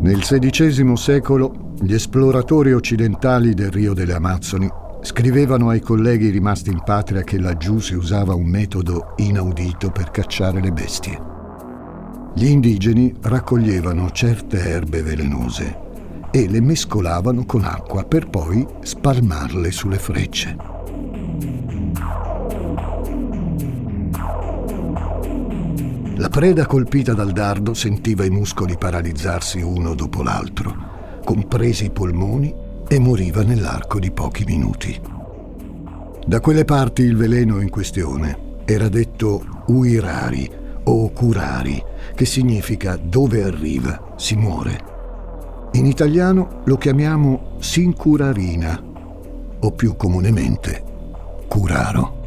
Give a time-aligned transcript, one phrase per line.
[0.00, 4.66] Nel XVI secolo gli esploratori occidentali del Rio delle Amazzoni
[5.02, 10.62] scrivevano ai colleghi rimasti in patria che laggiù si usava un metodo inaudito per cacciare
[10.62, 11.20] le bestie.
[12.34, 15.76] Gli indigeni raccoglievano certe erbe velenose
[16.30, 20.79] e le mescolavano con acqua per poi spalmarle sulle frecce.
[26.20, 32.54] La preda colpita dal dardo sentiva i muscoli paralizzarsi uno dopo l'altro, compresi i polmoni,
[32.86, 35.00] e moriva nell'arco di pochi minuti.
[36.26, 40.50] Da quelle parti il veleno in questione era detto uirari
[40.84, 41.82] o curari,
[42.14, 44.78] che significa dove arriva si muore.
[45.72, 48.78] In italiano lo chiamiamo sincurarina
[49.58, 50.84] o più comunemente
[51.48, 52.19] curaro.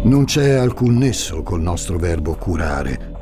[0.00, 3.16] Non c'è alcun nesso col nostro verbo curare,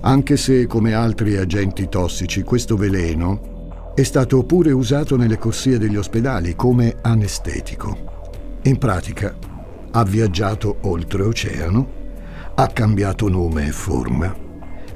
[0.00, 5.96] anche se, come altri agenti tossici, questo veleno è stato pure usato nelle corsie degli
[5.96, 8.58] ospedali come anestetico.
[8.62, 9.32] In pratica
[9.92, 11.88] ha viaggiato oltreoceano,
[12.56, 14.34] ha cambiato nome e forma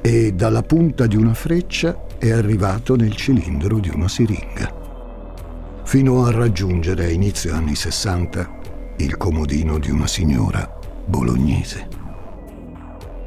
[0.00, 6.33] e dalla punta di una freccia è arrivato nel cilindro di una siringa, fino a
[6.33, 8.59] raggiungere a inizio anni 60
[8.97, 11.89] il comodino di una signora bolognese.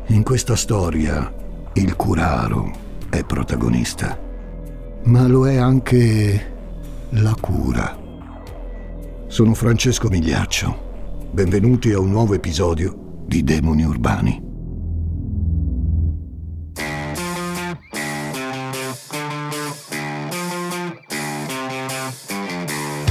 [0.07, 1.33] In questa storia
[1.73, 2.71] il curaro
[3.09, 4.17] è protagonista,
[5.03, 6.53] ma lo è anche
[7.09, 7.97] la cura.
[9.27, 10.83] Sono Francesco Migliaccio.
[11.31, 14.43] Benvenuti a un nuovo episodio di Demoni Urbani.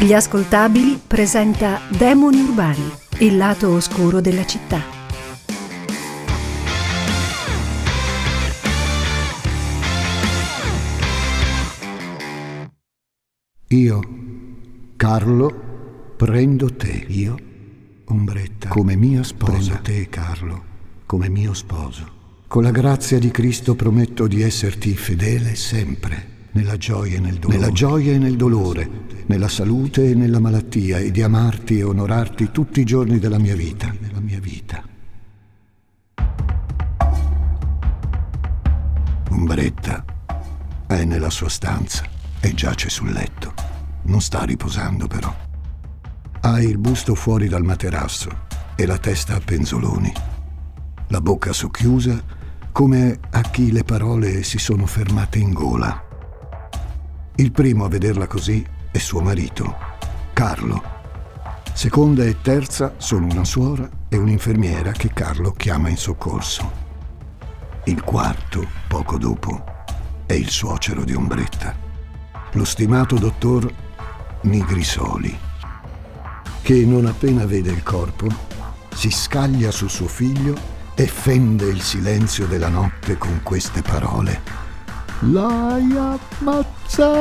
[0.00, 4.82] Gli ascoltabili presenta Demoni Urbani il lato oscuro della città.
[13.68, 14.00] Io,
[14.96, 17.04] Carlo, prendo te.
[17.08, 17.36] Io,
[18.06, 19.52] Ombretta, come mia sposa.
[19.52, 20.64] Prendo te, Carlo,
[21.06, 22.22] come mio sposo.
[22.48, 27.58] Con la grazia di Cristo prometto di esserti fedele sempre nella gioia e nel dolore.
[27.58, 28.90] Nella gioia e nel dolore,
[29.26, 33.56] nella salute e nella malattia, e di amarti e onorarti tutti i giorni della mia
[33.56, 33.92] vita.
[34.00, 34.82] Nella mia vita.
[39.30, 40.04] Umbretta
[40.86, 42.04] è nella sua stanza
[42.40, 43.52] e giace sul letto.
[44.04, 45.34] Non sta riposando però.
[46.40, 48.42] Ha il busto fuori dal materasso
[48.76, 50.12] e la testa a penzoloni.
[51.08, 52.22] La bocca socchiusa
[52.70, 56.03] come a chi le parole si sono fermate in gola.
[57.36, 59.76] Il primo a vederla così è suo marito,
[60.32, 60.92] Carlo.
[61.72, 66.70] Seconda e terza sono una suora e un'infermiera che Carlo chiama in soccorso.
[67.86, 69.64] Il quarto, poco dopo,
[70.26, 71.74] è il suocero di Ombretta,
[72.52, 73.68] lo stimato dottor
[74.42, 75.36] Nigrisoli,
[76.62, 78.28] che non appena vede il corpo
[78.94, 80.54] si scaglia su suo figlio
[80.94, 84.63] e fende il silenzio della notte con queste parole.
[85.20, 85.96] L'hai
[86.40, 87.12] ammazzata!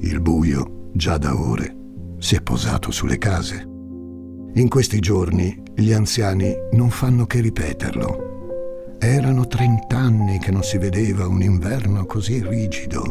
[0.00, 1.76] Il buio, già da ore,
[2.18, 3.66] si è posato sulle case.
[4.54, 8.98] In questi giorni gli anziani non fanno che ripeterlo.
[8.98, 13.10] Erano trent'anni che non si vedeva un inverno così rigido.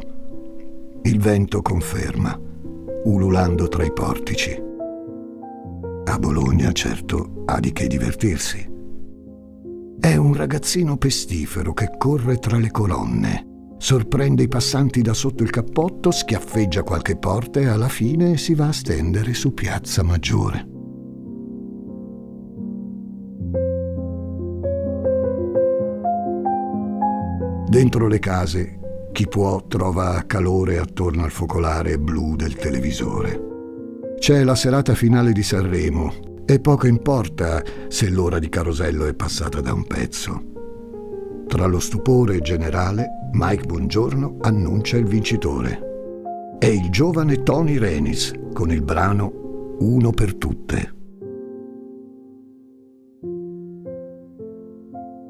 [1.04, 2.40] Il vento conferma,
[3.06, 4.70] ululando tra i portici.
[6.12, 8.70] A Bologna, certo, ha di che divertirsi.
[9.98, 15.50] È un ragazzino pestifero che corre tra le colonne, sorprende i passanti da sotto il
[15.50, 20.68] cappotto, schiaffeggia qualche porta e alla fine si va a stendere su Piazza Maggiore.
[27.70, 28.80] Dentro le case,
[29.14, 33.51] chi può trova calore attorno al focolare blu del televisore.
[34.22, 36.14] C'è la serata finale di Sanremo
[36.46, 40.44] e poco importa se l'ora di carosello è passata da un pezzo.
[41.48, 45.80] Tra lo stupore generale, Mike Buongiorno annuncia il vincitore.
[46.60, 50.96] È il giovane Tony Renis con il brano Uno per tutte.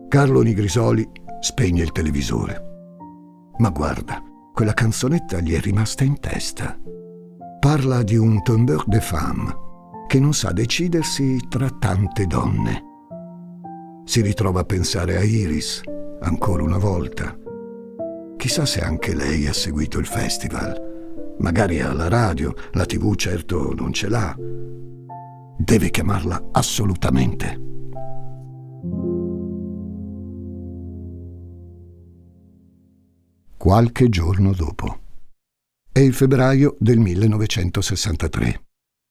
[0.09, 1.09] Carlo Nigrisoli
[1.39, 2.61] spegne il televisore.
[3.57, 4.21] Ma guarda,
[4.53, 6.77] quella canzonetta gli è rimasta in testa
[7.61, 9.55] parla di un tombeur de femme
[10.07, 12.83] che non sa decidersi tra tante donne.
[14.03, 15.81] Si ritrova a pensare a Iris,
[16.21, 17.37] ancora una volta.
[18.35, 20.89] Chissà se anche lei ha seguito il festival.
[21.37, 24.35] magari alla radio, la tv certo non ce l'ha.
[25.55, 27.59] Deve chiamarla assolutamente.
[33.55, 35.00] Qualche giorno dopo.
[35.93, 38.63] È il febbraio del 1963.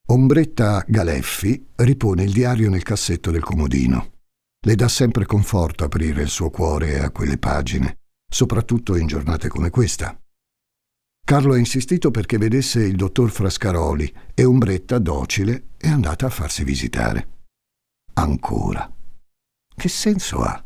[0.08, 4.12] Ombretta Galeffi ripone il diario nel cassetto del comodino.
[4.64, 9.68] Le dà sempre conforto aprire il suo cuore a quelle pagine, soprattutto in giornate come
[9.68, 10.18] questa.
[11.22, 16.64] Carlo ha insistito perché vedesse il dottor Frascaroli e Ombretta, docile, è andata a farsi
[16.64, 17.44] visitare.
[18.14, 18.90] Ancora.
[19.76, 20.64] Che senso ha?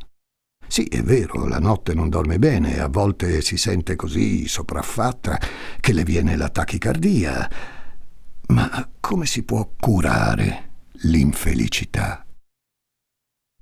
[0.74, 5.38] Sì, è vero, la notte non dorme bene, a volte si sente così sopraffatta
[5.78, 7.48] che le viene la tachicardia.
[8.48, 10.70] Ma come si può curare
[11.02, 12.26] l'infelicità?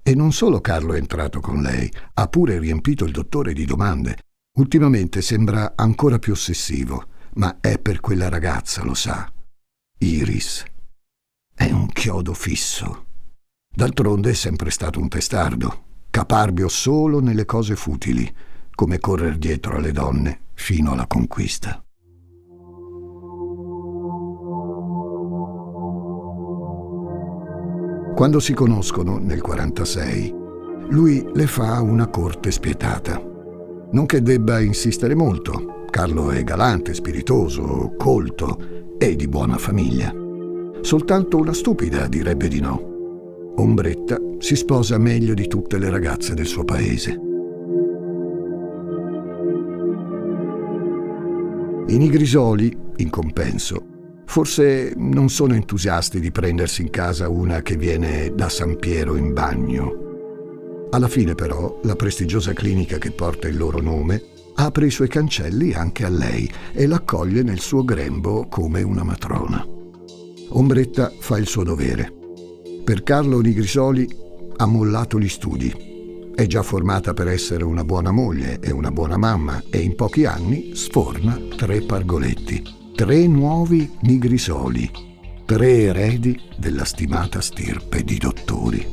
[0.02, 4.16] E non solo Carlo è entrato con lei, ha pure riempito il dottore di domande.
[4.58, 9.30] Ultimamente sembra ancora più ossessivo, ma è per quella ragazza, lo sa.
[9.98, 10.64] Iris.
[11.54, 13.04] È un chiodo fisso.
[13.68, 18.30] D'altronde è sempre stato un testardo, caparbio solo nelle cose futili,
[18.74, 21.82] come correre dietro alle donne fino alla conquista.
[28.14, 30.34] Quando si conoscono nel 46,
[30.90, 33.18] lui le fa una corte spietata.
[33.92, 35.86] Non che debba insistere molto.
[35.88, 38.58] Carlo è galante, spiritoso, colto
[38.98, 40.12] e di buona famiglia.
[40.82, 42.91] Soltanto una stupida direbbe di no.
[43.56, 47.10] Ombretta si sposa meglio di tutte le ragazze del suo paese.
[51.86, 53.90] I nigrisoli, in compenso,
[54.32, 59.34] Forse non sono entusiasti di prendersi in casa una che viene da San Piero in
[59.34, 60.88] bagno.
[60.88, 64.22] Alla fine però la prestigiosa clinica che porta il loro nome
[64.54, 69.62] apre i suoi cancelli anche a lei e l'accoglie nel suo grembo come una matrona.
[70.48, 72.21] Ombretta fa il suo dovere.
[72.84, 74.08] Per Carlo Nigrisoli
[74.56, 75.90] ha mollato gli studi.
[76.34, 80.24] È già formata per essere una buona moglie e una buona mamma e in pochi
[80.24, 84.88] anni sforna tre pargoletti tre nuovi nigrisoli,
[85.46, 88.86] tre eredi della stimata stirpe di dottori.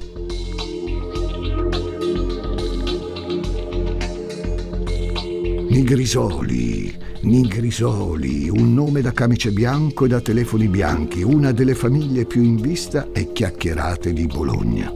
[5.69, 12.41] Nigrisoli, Nigrisoli, un nome da camice bianco e da telefoni bianchi, una delle famiglie più
[12.41, 14.89] in vista e chiacchierate di Bologna.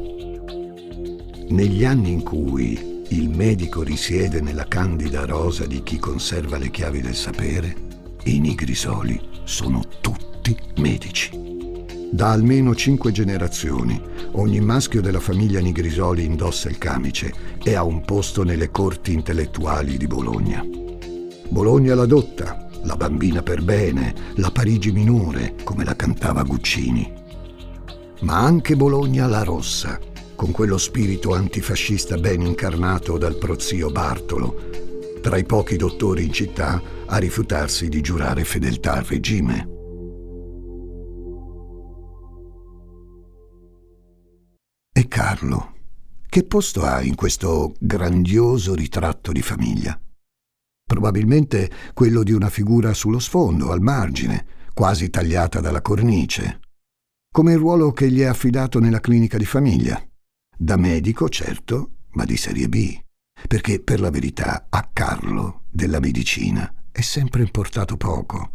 [1.49, 7.01] Negli anni in cui il medico risiede nella candida rosa di chi conserva le chiavi
[7.01, 7.75] del sapere,
[8.23, 11.29] i nigrisoli sono tutti medici.
[12.09, 14.01] Da almeno cinque generazioni
[14.33, 19.97] ogni maschio della famiglia Nigrisoli indossa il camice e ha un posto nelle corti intellettuali
[19.97, 20.63] di Bologna.
[21.53, 27.13] Bologna la dotta, la bambina per bene, la Parigi minore, come la cantava Guccini.
[28.21, 29.99] Ma anche Bologna la rossa,
[30.35, 34.55] con quello spirito antifascista ben incarnato dal prozio Bartolo,
[35.21, 39.69] tra i pochi dottori in città a rifiutarsi di giurare fedeltà al regime.
[44.91, 45.73] E Carlo?
[46.27, 49.95] Che posto ha in questo grandioso ritratto di famiglia?
[50.85, 56.59] Probabilmente quello di una figura sullo sfondo, al margine, quasi tagliata dalla cornice,
[57.31, 60.01] come il ruolo che gli è affidato nella clinica di famiglia.
[60.55, 62.99] Da medico, certo, ma di serie B,
[63.47, 68.51] perché per la verità a Carlo della medicina è sempre importato poco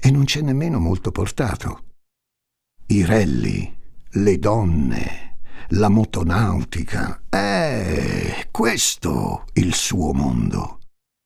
[0.00, 1.84] e non c'è nemmeno molto portato.
[2.88, 3.76] I ralli,
[4.10, 10.77] le donne, la motonautica, è questo il suo mondo.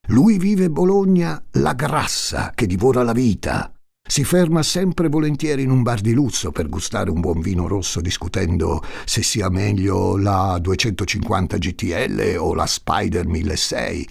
[0.08, 3.72] Lui vive Bologna la grassa che divora la vita.
[4.06, 8.00] Si ferma sempre volentieri in un bar di lusso per gustare un buon vino rosso
[8.00, 14.08] discutendo se sia meglio la 250 GTL o la Spider 1006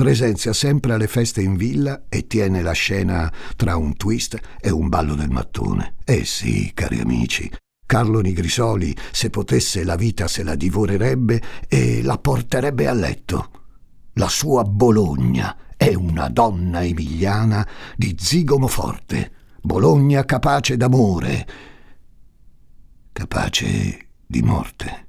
[0.00, 4.88] presenzia sempre alle feste in villa e tiene la scena tra un twist e un
[4.88, 5.96] ballo del mattone.
[6.06, 7.52] Eh sì, cari amici,
[7.84, 13.59] Carlo Nigrisoli, se potesse la vita se la divorerebbe e la porterebbe a letto.
[14.20, 21.46] La sua Bologna è una donna emiliana di zigomo forte, Bologna capace d'amore,
[23.12, 25.06] capace di morte.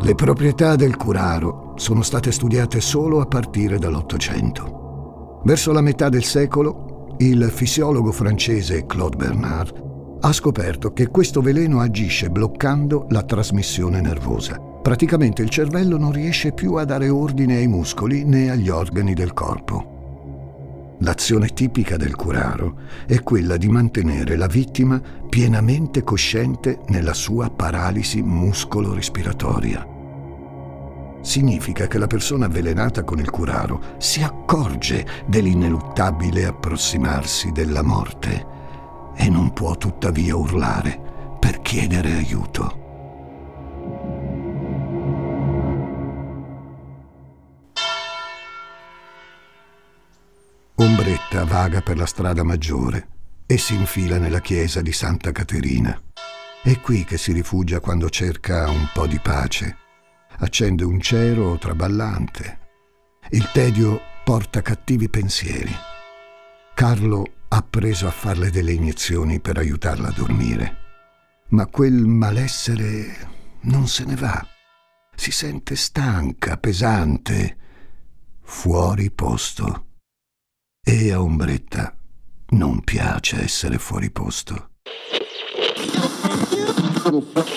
[0.00, 5.42] Le proprietà del curaro sono state studiate solo a partire dall'Ottocento.
[5.44, 9.87] Verso la metà del secolo, il fisiologo francese Claude Bernard
[10.20, 16.52] ha scoperto che questo veleno agisce bloccando la trasmissione nervosa, Praticamente il cervello non riesce
[16.52, 20.96] più a dare ordine ai muscoli né agli organi del corpo.
[21.00, 24.98] L'azione tipica del curaro è quella di mantenere la vittima
[25.28, 29.86] pienamente cosciente nella sua paralisi muscolo-respiratoria.
[31.20, 38.56] Significa che la persona avvelenata con il curaro si accorge dell'ineluttabile approssimarsi della morte
[39.20, 42.86] e non può tuttavia urlare per chiedere aiuto.
[50.76, 53.08] Ombretta vaga per la strada maggiore
[53.44, 56.00] e si infila nella chiesa di Santa Caterina.
[56.62, 59.76] È qui che si rifugia quando cerca un po' di pace.
[60.38, 62.58] Accende un cero traballante.
[63.30, 65.74] Il tedio porta cattivi pensieri.
[66.74, 70.76] Carlo ha preso a farle delle iniezioni per aiutarla a dormire.
[71.50, 73.28] Ma quel malessere
[73.62, 74.46] non se ne va.
[75.14, 77.56] Si sente stanca, pesante,
[78.42, 79.86] fuori posto.
[80.84, 81.96] E a Ombretta
[82.50, 84.70] non piace essere fuori posto.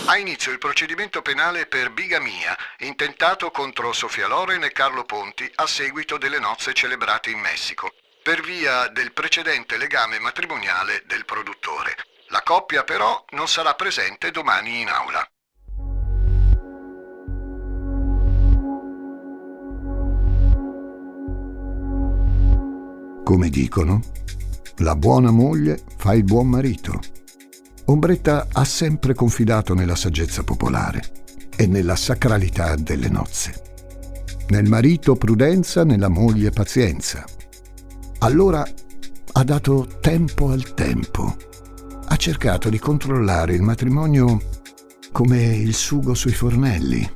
[0.06, 5.68] Ha inizio il procedimento penale per bigamia, intentato contro Sofia Loren e Carlo Ponti a
[5.68, 7.92] seguito delle nozze celebrate in Messico,
[8.24, 11.96] per via del precedente legame matrimoniale del produttore.
[12.28, 15.26] La coppia però non sarà presente domani in aula.
[23.24, 24.02] Come dicono,
[24.78, 27.00] la buona moglie fa il buon marito.
[27.86, 31.02] Ombretta ha sempre confidato nella saggezza popolare
[31.58, 33.70] e nella sacralità delle nozze.
[34.50, 37.26] Nel marito prudenza, nella moglie pazienza.
[38.24, 38.64] Allora
[39.34, 41.36] ha dato tempo al tempo.
[42.06, 44.40] Ha cercato di controllare il matrimonio
[45.12, 47.10] come il sugo sui fornelli.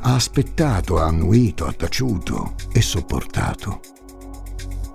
[0.00, 3.80] Ha aspettato, ha annuito, ha taciuto e sopportato.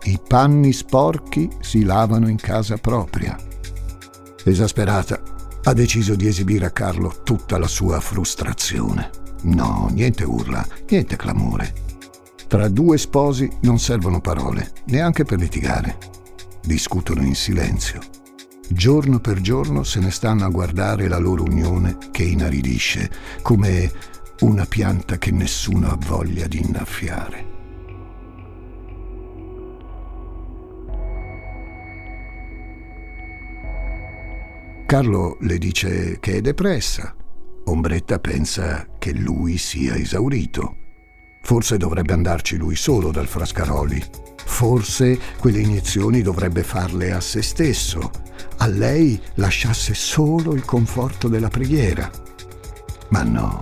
[0.03, 3.35] I panni sporchi si lavano in casa propria.
[4.43, 5.19] Esasperata,
[5.63, 9.09] ha deciso di esibire a Carlo tutta la sua frustrazione.
[9.43, 11.86] No, niente urla, niente clamore.
[12.47, 15.97] Tra due sposi non servono parole, neanche per litigare.
[16.63, 17.99] Discutono in silenzio.
[18.69, 23.11] Giorno per giorno se ne stanno a guardare la loro unione che inaridisce,
[23.41, 23.91] come
[24.41, 27.45] una pianta che nessuno ha voglia di innaffiare.
[34.85, 37.13] Carlo le dice che è depressa.
[37.65, 40.86] Ombretta pensa che lui sia esaurito.
[41.41, 44.03] Forse dovrebbe andarci lui solo dal Frascaroli.
[44.45, 48.11] Forse quelle iniezioni dovrebbe farle a se stesso.
[48.57, 52.09] A lei lasciasse solo il conforto della preghiera.
[53.09, 53.61] Ma no.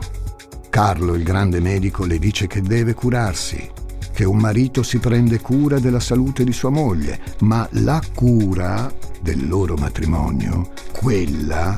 [0.69, 3.69] Carlo, il grande medico, le dice che deve curarsi,
[4.11, 8.91] che un marito si prende cura della salute di sua moglie, ma la cura
[9.21, 11.77] del loro matrimonio, quella,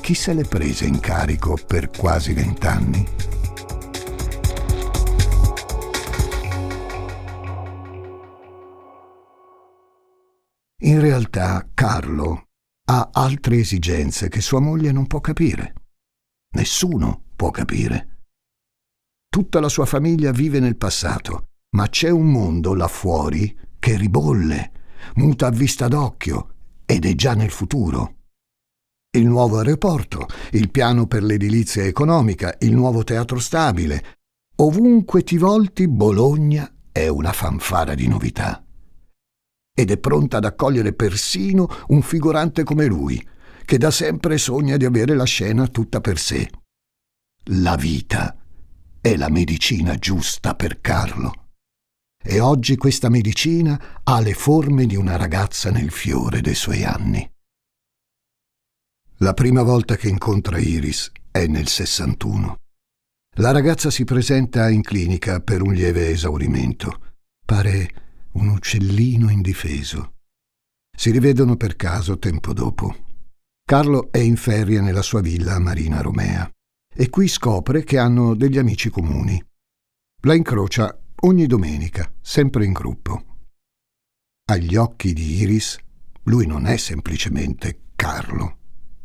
[0.00, 3.06] chi se l'è presa in carico per quasi vent'anni?
[10.84, 12.48] In realtà Carlo
[12.88, 15.74] ha altre esigenze che sua moglie non può capire.
[16.56, 18.24] Nessuno può capire.
[19.28, 24.72] Tutta la sua famiglia vive nel passato, ma c'è un mondo là fuori che ribolle
[25.14, 28.16] muta a vista d'occhio ed è già nel futuro.
[29.16, 34.16] Il nuovo aeroporto, il piano per l'edilizia economica, il nuovo teatro stabile.
[34.56, 38.64] Ovunque ti volti, Bologna è una fanfara di novità.
[39.82, 43.20] Ed è pronta ad accogliere persino un figurante come lui,
[43.64, 46.48] che da sempre sogna di avere la scena tutta per sé.
[47.46, 48.36] La vita
[49.00, 51.48] è la medicina giusta per Carlo
[52.22, 57.28] e oggi questa medicina ha le forme di una ragazza nel fiore dei suoi anni.
[59.16, 62.56] La prima volta che incontra Iris è nel 61.
[63.38, 67.16] La ragazza si presenta in clinica per un lieve esaurimento.
[67.44, 70.14] Pare un uccellino indifeso.
[70.96, 72.94] Si rivedono per caso tempo dopo.
[73.64, 76.50] Carlo è in ferie nella sua villa a Marina Romea
[76.94, 79.42] e qui scopre che hanno degli amici comuni.
[80.22, 83.24] La incrocia ogni domenica, sempre in gruppo.
[84.50, 85.78] Agli occhi di Iris,
[86.24, 88.58] lui non è semplicemente Carlo,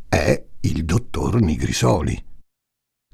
[0.10, 2.24] è il dottor Nigrisoli.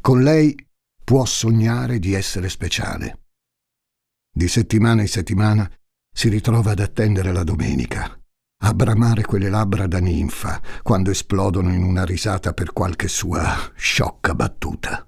[0.02, 0.56] Con lei
[1.04, 3.20] può sognare di essere speciale.
[4.36, 5.70] Di settimana in settimana
[6.14, 8.18] si ritrova ad attendere la domenica,
[8.66, 14.34] a bramare quelle labbra da ninfa quando esplodono in una risata per qualche sua sciocca
[14.36, 15.06] battuta.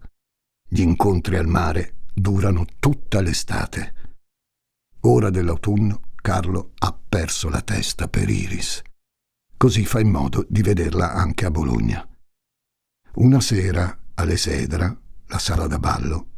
[0.68, 3.94] Gli incontri al mare durano tutta l'estate.
[5.02, 8.82] Ora dell'autunno Carlo ha perso la testa per Iris.
[9.56, 12.06] Così fa in modo di vederla anche a Bologna.
[13.18, 14.98] Una sera, all'Esedra,
[15.28, 16.30] la sala da ballo,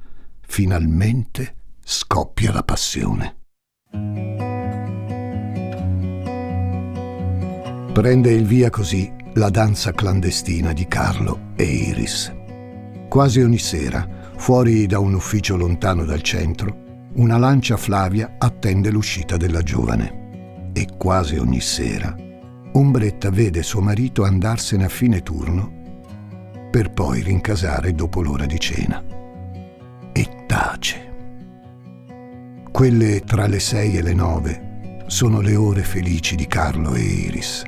[0.42, 3.38] finalmente scoppia la passione.
[7.98, 12.32] Prende il via così la danza clandestina di Carlo e Iris.
[13.10, 19.36] Quasi ogni sera, fuori da un ufficio lontano dal centro, una lancia Flavia attende l'uscita
[19.36, 20.70] della giovane.
[20.74, 22.16] E quasi ogni sera,
[22.74, 25.74] Ombretta vede suo marito andarsene a fine turno
[26.70, 29.04] per poi rincasare dopo l'ora di cena.
[30.12, 31.14] E tace.
[32.72, 37.64] Quelle tra le sei e le nove sono le ore felici di Carlo e Iris.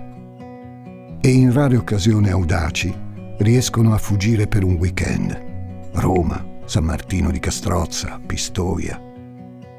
[1.21, 2.95] E in rare occasioni audaci
[3.39, 5.89] riescono a fuggire per un weekend.
[5.93, 8.97] Roma, San Martino di Castrozza, Pistoia.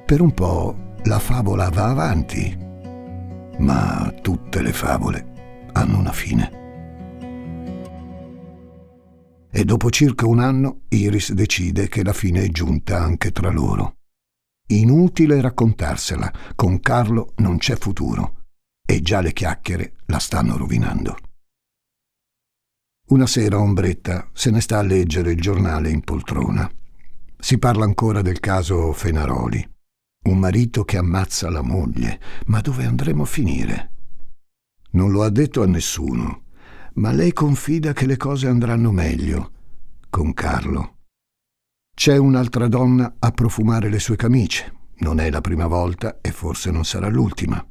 [0.05, 2.55] Per un po' la favola va avanti,
[3.59, 6.59] ma tutte le favole hanno una fine.
[9.51, 13.95] E dopo circa un anno Iris decide che la fine è giunta anche tra loro.
[14.69, 18.35] Inutile raccontarsela, con Carlo non c'è futuro
[18.85, 21.17] e già le chiacchiere la stanno rovinando.
[23.11, 26.71] Una sera Ombretta se ne sta a leggere il giornale in poltrona.
[27.37, 29.69] Si parla ancora del caso Fenaroli.
[30.26, 32.21] Un marito che ammazza la moglie.
[32.47, 33.90] Ma dove andremo a finire?
[34.93, 36.45] Non lo ha detto a nessuno,
[36.95, 39.52] ma lei confida che le cose andranno meglio
[40.09, 40.99] con Carlo.
[41.93, 44.73] C'è un'altra donna a profumare le sue camicie.
[44.99, 47.64] Non è la prima volta e forse non sarà l'ultima.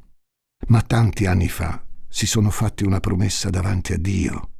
[0.66, 4.50] Ma tanti anni fa si sono fatti una promessa davanti a Dio.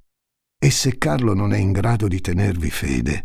[0.63, 3.25] E se Carlo non è in grado di tenervi fede,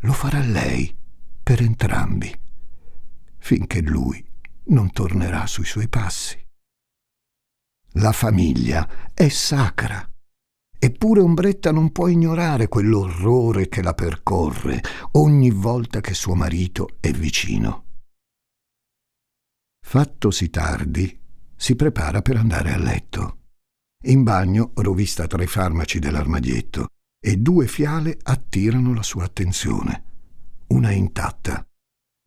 [0.00, 0.94] lo farà lei
[1.42, 2.32] per entrambi,
[3.38, 4.24] finché lui
[4.66, 6.40] non tornerà sui suoi passi.
[7.94, 10.08] La famiglia è sacra
[10.80, 14.80] Eppure Ombretta non può ignorare quell'orrore che la percorre
[15.12, 17.84] ogni volta che suo marito è vicino.
[19.84, 21.18] Fattosi tardi,
[21.56, 23.37] si prepara per andare a letto.
[24.04, 26.86] In bagno rovista tra i farmaci dell'armadietto
[27.20, 30.04] e due fiale attirano la sua attenzione.
[30.68, 31.66] Una è intatta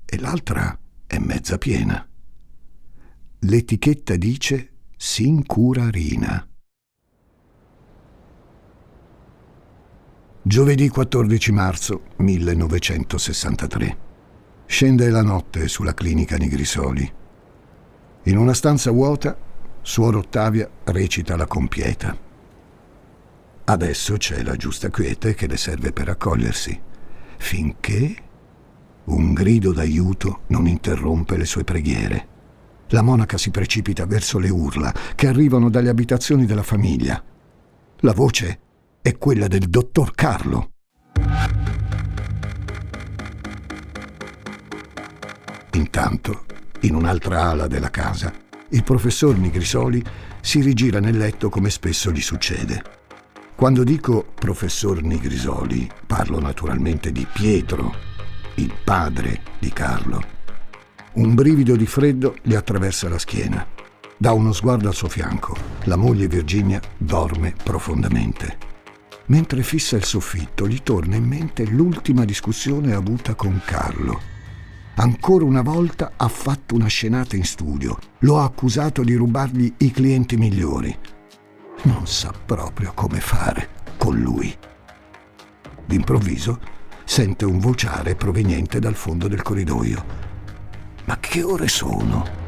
[0.04, 2.06] e l'altra è mezza piena.
[3.40, 6.46] L'etichetta dice Sincurarina.
[10.42, 13.98] Giovedì 14 marzo 1963.
[14.66, 17.14] Scende la notte sulla clinica Nigrisoli.
[18.24, 19.38] In una stanza vuota,
[19.82, 22.18] suor Ottavia recita la compieta.
[23.64, 26.80] Adesso c'è la giusta quiete che le serve per accogliersi,
[27.38, 28.16] finché
[29.06, 32.28] un grido d'aiuto non interrompe le sue preghiere.
[32.90, 37.24] La monaca si precipita verso le urla che arrivano dalle abitazioni della famiglia.
[38.00, 38.60] La voce
[39.02, 40.72] è quella del dottor Carlo.
[45.74, 46.46] Intanto,
[46.82, 48.41] in un'altra ala della casa,
[48.72, 50.04] il professor Nigrisoli
[50.42, 53.00] si rigira nel letto come spesso gli succede.
[53.56, 57.94] Quando dico professor Nigrisoli, parlo naturalmente di Pietro,
[58.56, 60.24] il padre di Carlo.
[61.14, 63.66] Un brivido di freddo gli attraversa la schiena.
[64.18, 65.56] Dà uno sguardo al suo fianco.
[65.84, 68.70] La moglie Virginia dorme profondamente.
[69.26, 74.31] Mentre fissa il soffitto, gli torna in mente l'ultima discussione avuta con Carlo.
[74.96, 77.98] Ancora una volta ha fatto una scenata in studio.
[78.20, 80.96] Lo ha accusato di rubargli i clienti migliori.
[81.84, 84.56] Non sa proprio come fare con lui.
[85.86, 86.60] D'improvviso
[87.04, 90.06] sente un vociare proveniente dal fondo del corridoio.
[91.06, 92.40] Ma che ore sono?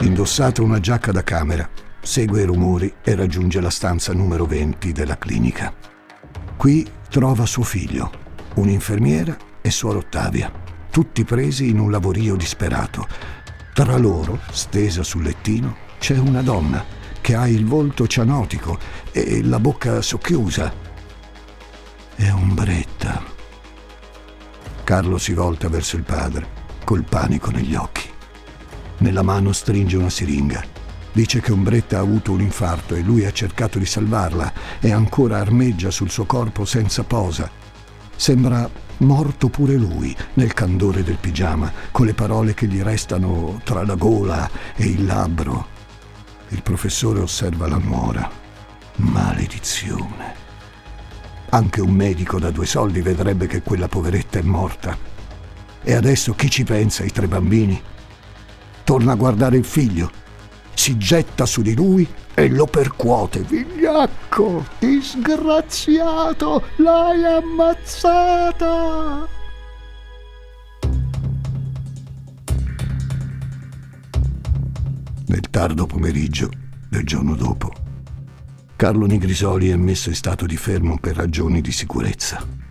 [0.00, 1.68] Indossata una giacca da camera,
[2.02, 5.72] segue i rumori e raggiunge la stanza numero 20 della clinica.
[6.56, 8.10] Qui trova suo figlio,
[8.54, 10.50] un'infermiera e suor Ottavia,
[10.90, 13.06] tutti presi in un lavorio disperato.
[13.72, 16.84] Tra loro, stesa sul lettino, c'è una donna
[17.20, 18.78] che ha il volto cianotico
[19.12, 20.72] e la bocca socchiusa.
[22.16, 23.22] È ombretta.
[24.82, 26.46] Carlo si volta verso il padre,
[26.84, 28.10] col panico negli occhi.
[28.98, 30.71] Nella mano stringe una siringa.
[31.12, 35.38] Dice che Ombretta ha avuto un infarto e lui ha cercato di salvarla e ancora
[35.38, 37.50] armeggia sul suo corpo senza posa.
[38.16, 43.84] Sembra morto pure lui nel candore del pigiama, con le parole che gli restano tra
[43.84, 45.66] la gola e il labbro.
[46.48, 48.30] Il professore osserva la nuora.
[48.96, 50.40] Maledizione.
[51.50, 54.96] Anche un medico da due soldi vedrebbe che quella poveretta è morta.
[55.82, 57.80] E adesso chi ci pensa ai tre bambini?
[58.84, 60.10] Torna a guardare il figlio,
[60.74, 63.40] si getta su di lui e lo percuote.
[63.40, 68.60] Vigliacco, disgraziato, l'hai ammazzata!
[75.26, 76.50] Nel tardo pomeriggio
[76.88, 77.72] del giorno dopo,
[78.76, 82.61] Carlo Nigrisoli è messo in stato di fermo per ragioni di sicurezza.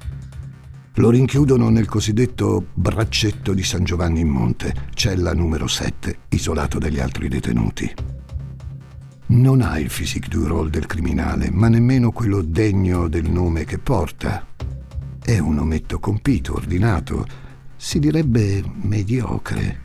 [0.95, 6.99] Lo rinchiudono nel cosiddetto braccetto di San Giovanni in Monte, cella numero 7, isolato dagli
[6.99, 7.89] altri detenuti.
[9.27, 13.77] Non ha il physique du rôle del criminale, ma nemmeno quello degno del nome che
[13.77, 14.45] porta.
[15.23, 17.25] È un ometto compito, ordinato,
[17.77, 19.84] si direbbe mediocre.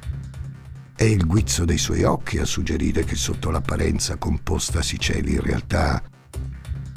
[0.96, 5.40] È il guizzo dei suoi occhi a suggerire che sotto l'apparenza composta si celi in
[5.40, 6.02] realtà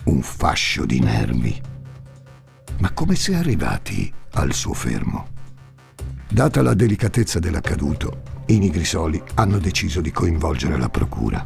[0.06, 1.62] un fascio di nervi.
[2.80, 5.28] Ma come si è arrivati al suo fermo?
[6.30, 11.46] Data la delicatezza dell'accaduto, i nigrisoli hanno deciso di coinvolgere la procura.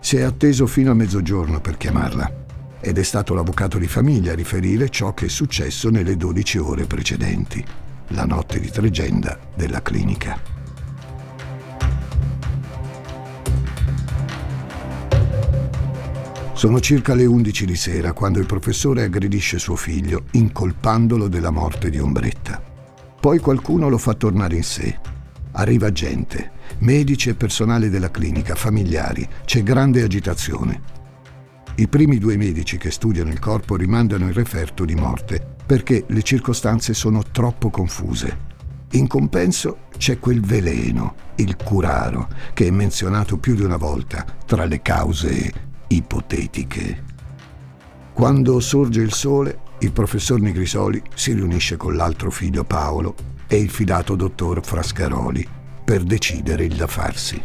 [0.00, 2.46] Si è atteso fino a mezzogiorno per chiamarla
[2.80, 6.86] ed è stato l'avvocato di famiglia a riferire ciò che è successo nelle 12 ore
[6.86, 7.62] precedenti,
[8.08, 10.49] la notte di tregenda della clinica.
[16.60, 21.88] Sono circa le 11 di sera quando il professore aggredisce suo figlio, incolpandolo della morte
[21.88, 22.62] di Ombretta.
[23.18, 24.94] Poi qualcuno lo fa tornare in sé.
[25.52, 30.82] Arriva gente, medici e personale della clinica, familiari, c'è grande agitazione.
[31.76, 36.22] I primi due medici che studiano il corpo rimandano il referto di morte perché le
[36.22, 38.48] circostanze sono troppo confuse.
[38.90, 44.66] In compenso c'è quel veleno, il curaro, che è menzionato più di una volta tra
[44.66, 47.02] le cause ipotetiche.
[48.12, 53.14] Quando sorge il sole, il professor Nigrisoli si riunisce con l'altro figlio Paolo
[53.48, 55.46] e il fidato dottor Frascaroli
[55.84, 57.42] per decidere il da farsi.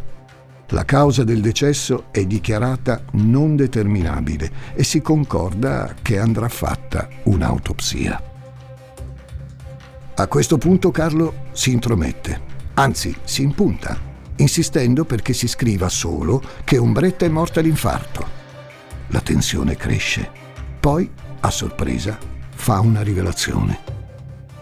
[0.70, 8.34] La causa del decesso è dichiarata non determinabile e si concorda che andrà fatta un'autopsia.
[10.16, 12.42] A questo punto Carlo si intromette,
[12.76, 13.98] anzi si impunta,
[14.38, 18.35] insistendo perché si scriva solo che Ombretta è morta d'infarto.
[19.08, 20.30] La tensione cresce.
[20.80, 21.10] Poi,
[21.42, 22.18] a sorpresa,
[22.50, 23.80] fa una rivelazione.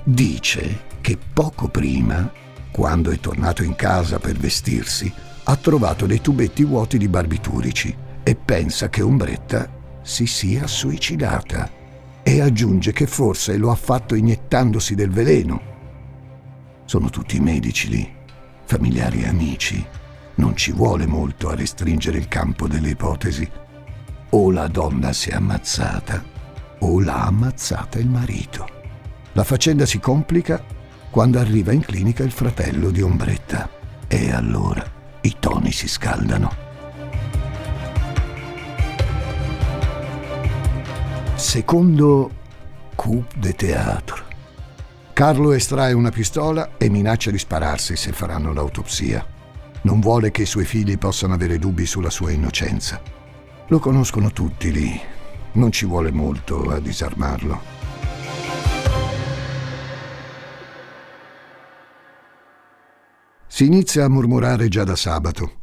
[0.04, 2.30] Dice che poco prima,
[2.72, 5.12] quando è tornato in casa per vestirsi,
[5.44, 9.70] ha trovato dei tubetti vuoti di barbiturici e pensa che Ombretta
[10.02, 11.70] si sia suicidata.
[12.24, 15.72] E aggiunge che forse lo ha fatto iniettandosi del veleno.
[16.86, 18.14] Sono tutti medici lì,
[18.66, 19.86] familiari e amici.
[20.36, 23.50] Non ci vuole molto a restringere il campo delle ipotesi
[24.36, 26.24] o la donna si è ammazzata
[26.80, 28.68] o l'ha ammazzata il marito.
[29.34, 30.64] La faccenda si complica
[31.10, 33.70] quando arriva in clinica il fratello di Ombretta
[34.08, 34.84] e allora
[35.22, 36.62] i toni si scaldano.
[41.36, 42.32] Secondo
[42.96, 44.22] coup de théâtre.
[45.14, 49.24] Carlo estrae una pistola e minaccia di spararsi se faranno l'autopsia.
[49.84, 53.13] Non vuole che i suoi figli possano avere dubbi sulla sua innocenza.
[53.68, 55.00] Lo conoscono tutti lì.
[55.54, 57.62] Non ci vuole molto a disarmarlo.
[63.48, 65.62] Si inizia a mormorare già da sabato.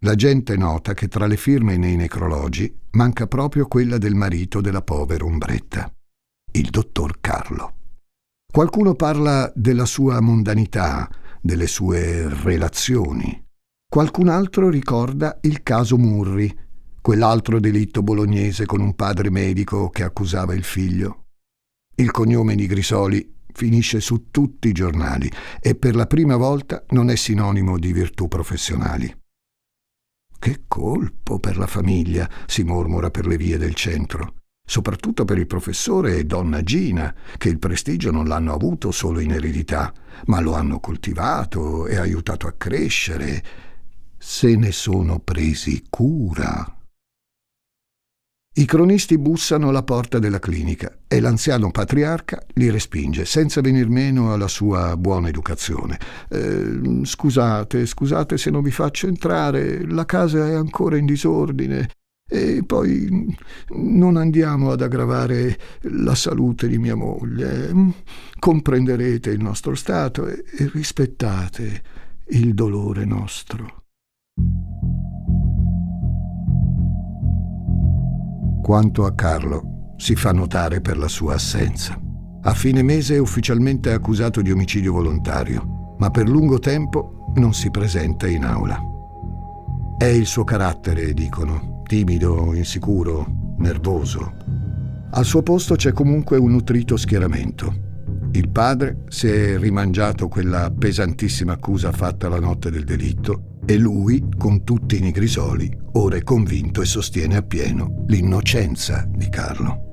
[0.00, 4.82] La gente nota che tra le firme nei necrologi manca proprio quella del marito della
[4.82, 5.90] povera ombretta,
[6.52, 7.74] il dottor Carlo.
[8.50, 11.08] Qualcuno parla della sua mondanità,
[11.40, 13.42] delle sue relazioni.
[13.88, 16.54] Qualcun altro ricorda il caso Murri,
[17.04, 21.26] quell'altro delitto bolognese con un padre medico che accusava il figlio.
[21.96, 27.10] Il cognome di Grisoli finisce su tutti i giornali e per la prima volta non
[27.10, 29.14] è sinonimo di virtù professionali.
[30.38, 34.36] Che colpo per la famiglia, si mormora per le vie del centro,
[34.66, 39.32] soprattutto per il professore e donna Gina, che il prestigio non l'hanno avuto solo in
[39.32, 39.92] eredità,
[40.24, 43.44] ma lo hanno coltivato e aiutato a crescere.
[44.16, 46.73] Se ne sono presi cura.
[48.56, 54.32] I cronisti bussano alla porta della clinica e l'anziano patriarca li respinge senza venir meno
[54.32, 55.98] alla sua buona educazione.
[56.28, 61.90] Eh, scusate, scusate se non vi faccio entrare, la casa è ancora in disordine
[62.28, 63.36] e poi
[63.70, 67.72] non andiamo ad aggravare la salute di mia moglie.
[68.38, 71.82] Comprenderete il nostro stato e, e rispettate
[72.28, 73.83] il dolore nostro.
[78.64, 82.00] Quanto a Carlo, si fa notare per la sua assenza.
[82.44, 87.70] A fine mese è ufficialmente accusato di omicidio volontario, ma per lungo tempo non si
[87.70, 88.80] presenta in aula.
[89.98, 94.32] È il suo carattere, dicono, timido, insicuro, nervoso.
[95.10, 98.30] Al suo posto c'è comunque un nutrito schieramento.
[98.32, 104.28] Il padre si è rimangiato quella pesantissima accusa fatta la notte del delitto e lui,
[104.36, 109.92] con tutti i nigrisoli, ora è convinto e sostiene appieno l'innocenza di Carlo.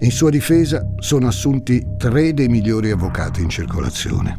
[0.00, 4.38] In sua difesa sono assunti tre dei migliori avvocati in circolazione.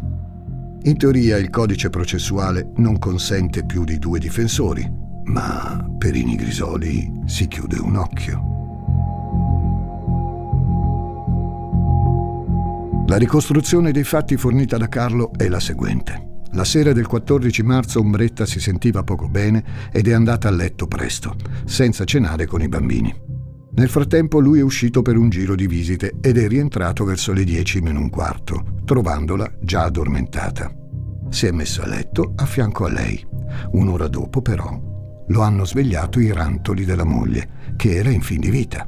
[0.84, 4.90] In teoria il codice processuale non consente più di due difensori,
[5.26, 8.58] ma per i nigrisoli si chiude un occhio.
[13.08, 16.29] La ricostruzione dei fatti fornita da Carlo è la seguente.
[16.54, 20.88] La sera del 14 marzo Ombretta si sentiva poco bene ed è andata a letto
[20.88, 21.36] presto,
[21.66, 23.14] senza cenare con i bambini.
[23.72, 27.44] Nel frattempo lui è uscito per un giro di visite ed è rientrato verso le
[27.44, 30.74] 10 meno un quarto, trovandola già addormentata.
[31.30, 33.24] Si è messo a letto a fianco a lei.
[33.74, 38.50] Un'ora dopo, però, lo hanno svegliato i rantoli della moglie, che era in fin di
[38.50, 38.88] vita.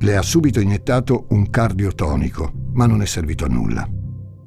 [0.00, 3.88] Le ha subito iniettato un cardiotonico, ma non è servito a nulla.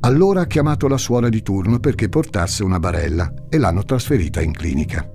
[0.05, 4.51] Allora ha chiamato la suora di turno perché portasse una barella e l'hanno trasferita in
[4.51, 5.09] clinica.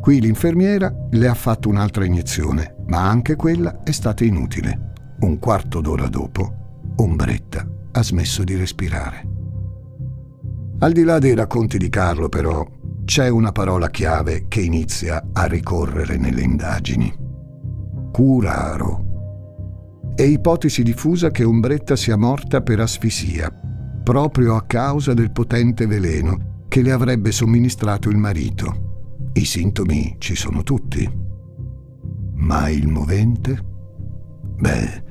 [0.00, 4.92] Qui l'infermiera le ha fatto un'altra iniezione, ma anche quella è stata inutile.
[5.20, 6.54] Un quarto d'ora dopo,
[6.96, 9.28] Ombretta ha smesso di respirare.
[10.78, 12.66] Al di là dei racconti di Carlo, però,
[13.04, 17.14] c'è una parola chiave che inizia a ricorrere nelle indagini.
[18.10, 19.08] Curaro
[20.14, 23.52] è ipotesi diffusa che Ombretta sia morta per asfisia,
[24.02, 29.30] proprio a causa del potente veleno che le avrebbe somministrato il marito.
[29.32, 31.08] I sintomi ci sono tutti.
[32.34, 33.64] Ma il movente?
[34.56, 35.04] Beh,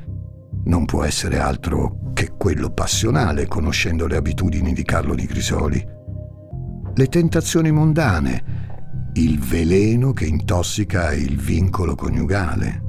[0.65, 5.85] non può essere altro che quello passionale, conoscendo le abitudini di Carlo di Grisoli.
[6.93, 12.83] Le tentazioni mondane, il veleno che intossica il vincolo coniugale.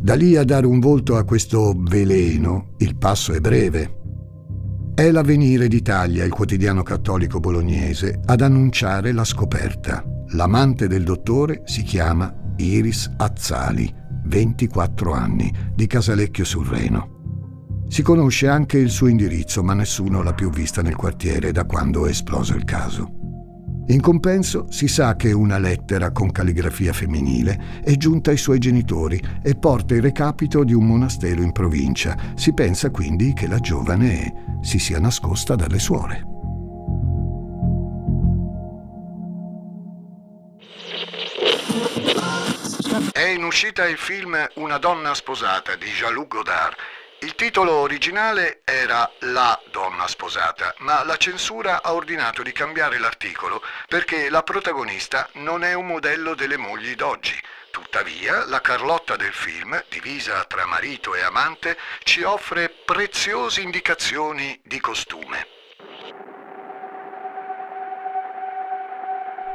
[0.00, 3.95] Da lì a dare un volto a questo veleno, il passo è breve.
[4.96, 10.02] È l'Avvenire d'Italia, il quotidiano cattolico bolognese, ad annunciare la scoperta.
[10.28, 17.84] L'amante del dottore si chiama Iris Azzali, 24 anni, di Casalecchio sul Reno.
[17.88, 22.06] Si conosce anche il suo indirizzo, ma nessuno l'ha più vista nel quartiere da quando
[22.06, 23.15] è esploso il caso.
[23.88, 29.22] In compenso si sa che una lettera con calligrafia femminile è giunta ai suoi genitori
[29.42, 32.16] e porta il recapito di un monastero in provincia.
[32.34, 36.26] Si pensa quindi che la giovane si sia nascosta dalle suore.
[43.12, 46.74] È in uscita il film Una donna sposata di Jean-Luc Godard
[47.20, 53.62] il titolo originale era La donna sposata, ma la censura ha ordinato di cambiare l'articolo
[53.88, 57.34] perché la protagonista non è un modello delle mogli d'oggi.
[57.70, 64.78] Tuttavia, la Carlotta del film, divisa tra marito e amante, ci offre preziose indicazioni di
[64.80, 65.46] costume.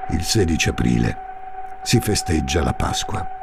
[0.10, 3.40] Il 16 aprile si festeggia la Pasqua.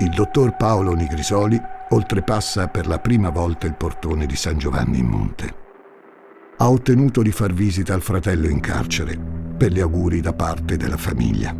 [0.00, 5.06] Il dottor Paolo Nigrisoli oltrepassa per la prima volta il portone di San Giovanni in
[5.06, 5.54] Monte.
[6.58, 9.18] Ha ottenuto di far visita al fratello in carcere
[9.56, 11.52] per gli auguri da parte della famiglia.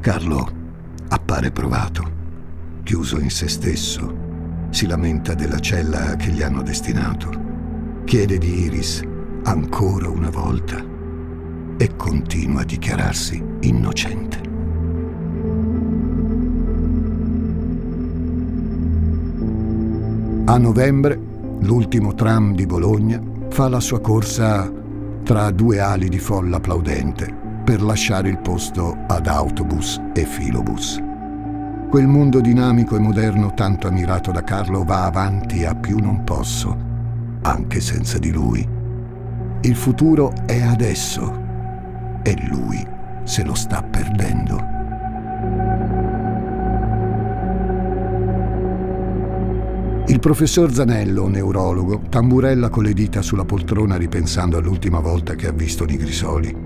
[0.00, 0.50] Carlo
[1.08, 2.10] appare provato,
[2.82, 9.00] chiuso in se stesso, si lamenta della cella che gli hanno destinato, chiede di Iris
[9.44, 10.84] ancora una volta
[11.76, 14.55] e continua a dichiararsi innocente.
[20.48, 21.18] A novembre,
[21.62, 24.72] l'ultimo tram di Bologna fa la sua corsa
[25.24, 31.02] tra due ali di folla applaudente per lasciare il posto ad autobus e filobus.
[31.90, 36.76] Quel mondo dinamico e moderno tanto ammirato da Carlo va avanti a più non posso,
[37.42, 38.64] anche senza di lui.
[39.62, 41.42] Il futuro è adesso
[42.22, 42.86] e lui
[43.24, 44.62] se lo sta perdendo.
[50.08, 55.52] Il professor Zanello, neurologo, tamburella con le dita sulla poltrona ripensando all'ultima volta che ha
[55.52, 56.56] visto Nigrisoli.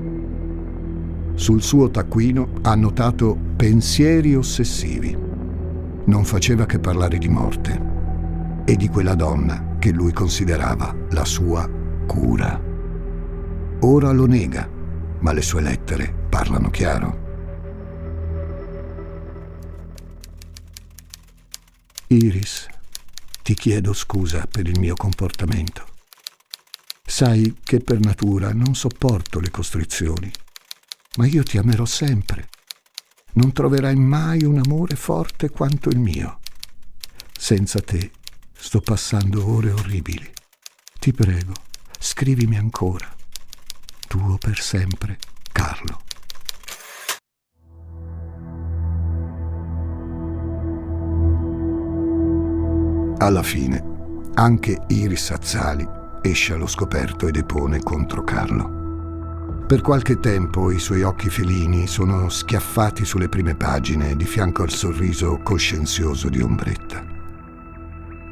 [1.35, 5.16] Sul suo taccuino ha notato pensieri ossessivi.
[6.05, 7.88] Non faceva che parlare di morte
[8.66, 11.66] e di quella donna che lui considerava la sua
[12.07, 12.61] cura.
[13.81, 14.68] Ora lo nega,
[15.20, 17.29] ma le sue lettere parlano chiaro.
[22.09, 22.66] Iris,
[23.50, 25.84] ti chiedo scusa per il mio comportamento.
[27.04, 30.30] Sai che per natura non sopporto le costrizioni,
[31.16, 32.48] ma io ti amerò sempre.
[33.32, 36.38] Non troverai mai un amore forte quanto il mio.
[37.36, 38.12] Senza te
[38.52, 40.30] sto passando ore orribili.
[41.00, 41.54] Ti prego,
[41.98, 43.12] scrivimi ancora.
[44.06, 45.18] Tuo per sempre,
[45.50, 46.02] Carlo.
[53.22, 53.85] Alla fine,
[54.37, 55.87] anche Iris Azzali
[56.22, 59.66] esce allo scoperto e depone contro Carlo.
[59.66, 64.70] Per qualche tempo i suoi occhi felini sono schiaffati sulle prime pagine di fianco al
[64.70, 67.04] sorriso coscienzioso di Ombretta.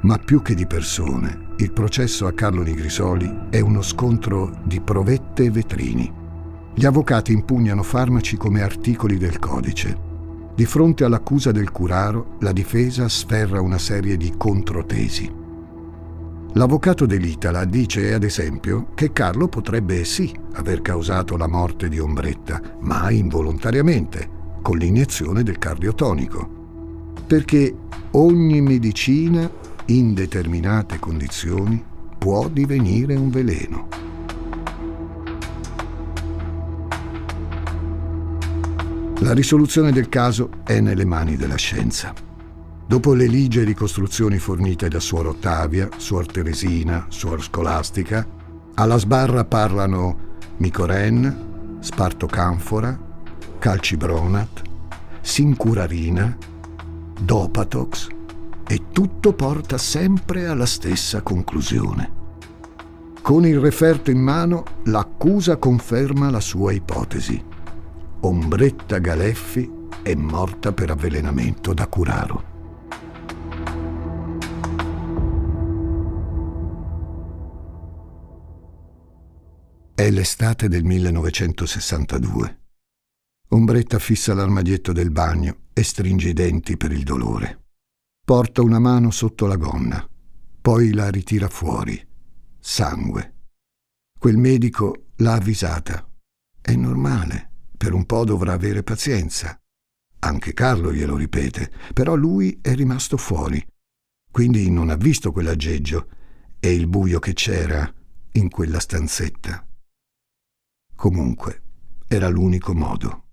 [0.00, 5.44] Ma più che di persone, il processo a Carlo Nigrisoli è uno scontro di provette
[5.44, 6.10] e vetrini.
[6.74, 10.06] Gli avvocati impugnano farmaci come articoli del codice
[10.58, 15.32] di fronte all'accusa del curaro, la difesa sferra una serie di controtesi.
[16.54, 22.60] L'avvocato dell'Itala dice, ad esempio, che Carlo potrebbe sì aver causato la morte di Ombretta,
[22.80, 24.28] ma involontariamente,
[24.60, 27.14] con l'iniezione del cardiotonico.
[27.24, 27.72] Perché
[28.10, 29.48] ogni medicina,
[29.84, 31.80] in determinate condizioni,
[32.18, 34.07] può divenire un veleno.
[39.20, 42.14] La risoluzione del caso è nelle mani della scienza.
[42.86, 48.24] Dopo le ligie ricostruzioni fornite da Suor Ottavia, Suor Teresina, Suor Scolastica,
[48.74, 52.96] alla sbarra parlano Micoren, Spartocanfora,
[53.58, 54.62] Calcibronat,
[55.20, 56.36] Sincurarina,
[57.20, 58.06] Dopatox
[58.68, 62.12] e tutto porta sempre alla stessa conclusione.
[63.20, 67.47] Con il referto in mano, l'accusa conferma la sua ipotesi.
[68.20, 69.70] Ombretta Galeffi
[70.02, 72.56] è morta per avvelenamento da Curaro.
[79.94, 82.60] È l'estate del 1962.
[83.50, 87.66] Ombretta fissa l'armadietto del bagno e stringe i denti per il dolore.
[88.24, 90.04] Porta una mano sotto la gonna,
[90.60, 92.04] poi la ritira fuori.
[92.58, 93.34] Sangue.
[94.18, 96.04] Quel medico l'ha avvisata.
[96.60, 97.57] È normale.
[97.78, 99.58] Per un po' dovrà avere pazienza.
[100.20, 103.64] Anche Carlo glielo ripete, però lui è rimasto fuori.
[104.30, 106.08] Quindi non ha visto quell'aggeggio
[106.58, 107.90] e il buio che c'era
[108.32, 109.64] in quella stanzetta.
[110.96, 111.62] Comunque,
[112.08, 113.26] era l'unico modo.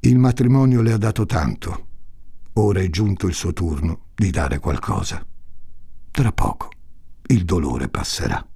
[0.00, 1.88] Il matrimonio le ha dato tanto.
[2.54, 5.26] Ora è giunto il suo turno di dare qualcosa.
[6.10, 6.68] Tra poco
[7.28, 8.46] il dolore passerà.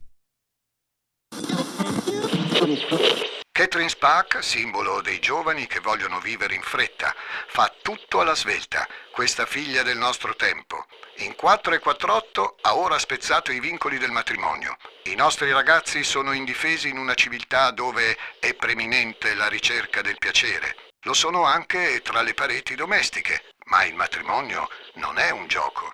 [3.57, 7.15] Catherine Spack, simbolo dei giovani che vogliono vivere in fretta,
[7.47, 10.85] fa tutto alla svelta, questa figlia del nostro tempo.
[11.21, 14.77] In 4 e 48 ha ora spezzato i vincoli del matrimonio.
[15.05, 20.77] I nostri ragazzi sono indifesi in una civiltà dove è preminente la ricerca del piacere.
[21.07, 25.89] Lo sono anche tra le pareti domestiche, ma il matrimonio non è un gioco.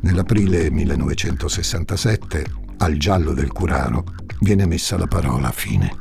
[0.00, 4.04] Nell'aprile 1967 al giallo del curaro
[4.40, 5.96] viene messa la parola fine.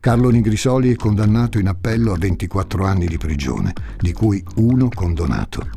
[0.00, 5.68] Carlo Nigrisoli è condannato in appello a 24 anni di prigione, di cui uno condonato.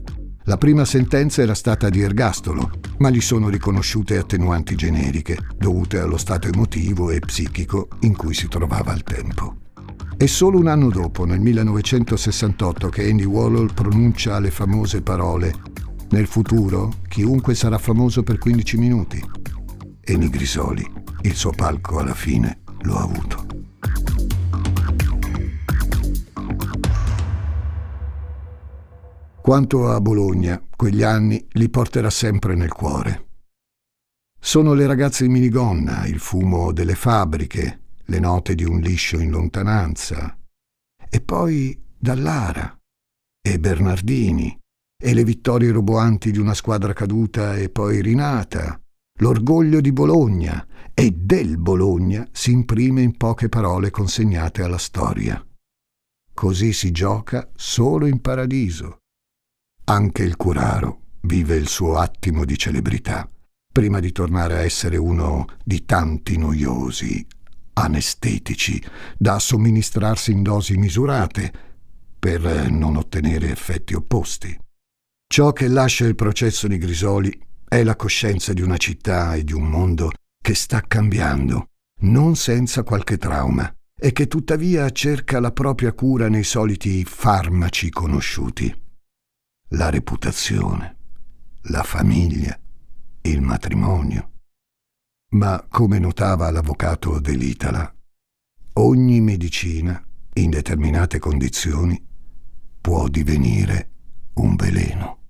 [0.45, 6.17] La prima sentenza era stata di ergastolo, ma gli sono riconosciute attenuanti generiche, dovute allo
[6.17, 9.55] stato emotivo e psichico in cui si trovava al tempo.
[10.15, 15.53] È solo un anno dopo, nel 1968, che Andy Warhol pronuncia le famose parole
[16.11, 19.40] Nel futuro chiunque sarà famoso per 15 minuti
[20.03, 20.85] e Nigrisoli
[21.21, 23.45] il suo palco alla fine lo ha avuto.
[29.41, 33.27] Quanto a Bologna, quegli anni li porterà sempre nel cuore.
[34.39, 39.29] Sono le ragazze in minigonna, il fumo delle fabbriche, le note di un liscio in
[39.29, 40.37] lontananza,
[41.09, 42.75] e poi Dallara
[43.41, 44.57] e Bernardini,
[44.97, 48.80] e le vittorie roboanti di una squadra caduta e poi rinata,
[49.21, 50.65] L'orgoglio di Bologna
[50.95, 55.45] e del Bologna si imprime in poche parole consegnate alla storia.
[56.33, 58.97] Così si gioca solo in paradiso.
[59.85, 63.29] Anche il curaro vive il suo attimo di celebrità,
[63.71, 67.23] prima di tornare a essere uno di tanti noiosi,
[67.73, 68.83] anestetici,
[69.15, 71.53] da somministrarsi in dosi misurate
[72.17, 74.57] per non ottenere effetti opposti.
[75.27, 79.53] Ciò che lascia il processo di Grisoli è la coscienza di una città e di
[79.53, 80.11] un mondo
[80.43, 81.69] che sta cambiando,
[82.01, 88.77] non senza qualche trauma, e che tuttavia cerca la propria cura nei soliti farmaci conosciuti.
[89.69, 90.97] La reputazione,
[91.69, 92.59] la famiglia,
[93.21, 94.31] il matrimonio.
[95.35, 97.89] Ma, come notava l'avvocato dell'Itala,
[98.73, 102.05] ogni medicina, in determinate condizioni,
[102.81, 103.91] può divenire
[104.33, 105.20] un veleno.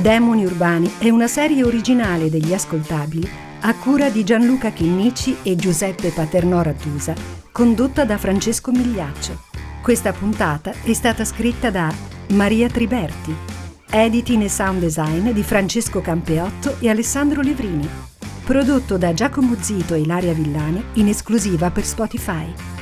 [0.00, 3.28] Demoni Urbani è una serie originale degli ascoltabili
[3.60, 7.14] a cura di Gianluca Chinnici e Giuseppe Paternò Rattusa,
[7.50, 9.44] condotta da Francesco Migliaccio.
[9.82, 11.92] Questa puntata è stata scritta da
[12.32, 13.34] Maria Triberti,
[13.90, 17.88] editing e sound design di Francesco Campeotto e Alessandro Levrini,
[18.44, 22.75] prodotto da Giacomo Zito e Ilaria Villani in esclusiva per Spotify.